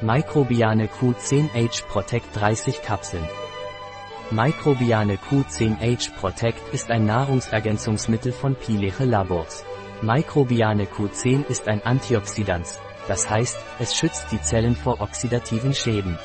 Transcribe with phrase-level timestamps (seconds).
[0.00, 3.24] Microbiane Q10H Protect 30 Kapseln.
[4.32, 9.64] Microbiane Q10H Protect ist ein Nahrungsergänzungsmittel von Pileche Labors.
[10.02, 12.66] Microbiane Q10 ist ein Antioxidant,
[13.06, 16.18] das heißt, es schützt die Zellen vor oxidativen Schäden.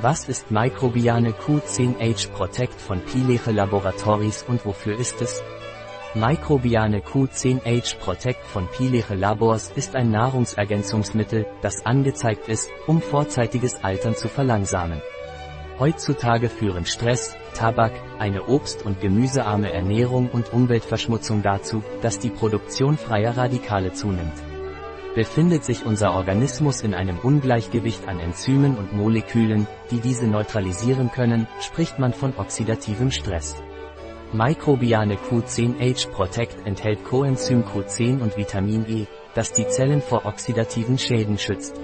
[0.00, 5.40] Was ist Microbiane Q10H Protect von Pileche Laboratories und wofür ist es?
[6.14, 14.16] Microbiane Q10H Protect von Pileche Labors ist ein Nahrungsergänzungsmittel, das angezeigt ist, um vorzeitiges Altern
[14.16, 15.02] zu verlangsamen.
[15.78, 22.96] Heutzutage führen Stress, Tabak, eine obst- und gemüsearme Ernährung und Umweltverschmutzung dazu, dass die Produktion
[22.96, 24.32] freier Radikale zunimmt.
[25.14, 31.46] Befindet sich unser Organismus in einem Ungleichgewicht an Enzymen und Molekülen, die diese neutralisieren können,
[31.60, 33.62] spricht man von oxidativem Stress.
[34.34, 41.38] Microbiane Q10H Protect enthält Coenzym Q10 und Vitamin E, das die Zellen vor oxidativen Schäden
[41.38, 41.80] schützt.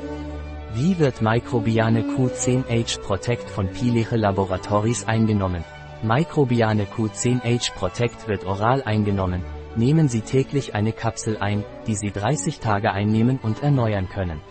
[0.74, 5.64] Wie wird Microbiane Q10H Protect von Pileche Laboratories eingenommen?
[6.02, 9.42] Microbiane Q10H Protect wird oral eingenommen.
[9.74, 14.42] Nehmen Sie täglich eine Kapsel ein, die Sie 30 Tage einnehmen und erneuern können.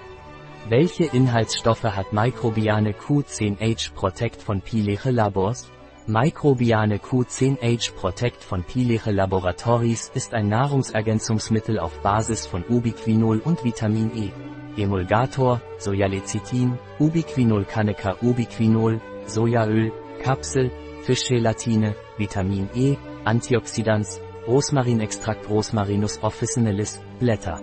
[0.68, 5.70] Welche Inhaltsstoffe hat Microbiane Q10H Protect von Pileche Labors?
[6.06, 14.12] Microbiane Q10H Protect von Pileche Laboratories ist ein Nahrungsergänzungsmittel auf Basis von Ubiquinol und Vitamin
[14.14, 14.82] E.
[14.82, 20.72] Emulgator, Sojalecithin, Ubiquinol Canneca Ubiquinol, Sojaöl, Kapsel,
[21.04, 27.62] Fischgelatine, Vitamin E, Antioxidants, Rosmarinextrakt Rosmarinus officinalis, Blätter.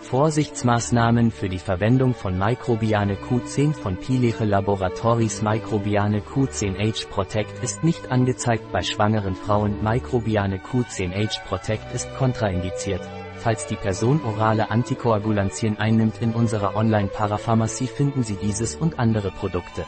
[0.00, 8.10] Vorsichtsmaßnahmen für die Verwendung von Microbiane Q10 von Pileche Laboratories Microbiane Q10H Protect ist nicht
[8.10, 13.02] angezeigt bei schwangeren Frauen Microbiane Q10H Protect ist kontraindiziert.
[13.36, 19.84] Falls die Person orale Antikoagulantien einnimmt in unserer Online-Parapharmacie finden Sie dieses und andere Produkte.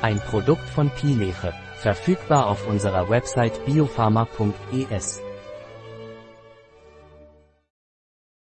[0.00, 5.20] Ein Produkt von Pileche, verfügbar auf unserer Website biopharma.es.